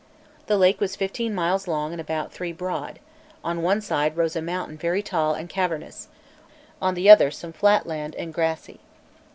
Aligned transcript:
The 0.47 0.57
lake 0.57 0.79
was 0.79 0.95
fifteen 0.95 1.35
miles 1.35 1.67
long 1.67 1.91
and 1.91 2.01
about 2.01 2.31
three 2.33 2.51
broad; 2.51 2.97
on 3.43 3.61
one 3.61 3.81
side 3.81 4.17
rose 4.17 4.35
a 4.35 4.41
mountain 4.41 4.75
very 4.75 5.03
tall 5.03 5.35
and 5.35 5.47
cavernous, 5.47 6.07
on 6.81 6.95
the 6.95 7.07
other 7.07 7.29
some 7.29 7.53
flat 7.53 7.85
land 7.85 8.15
and 8.15 8.33
grassy. 8.33 8.79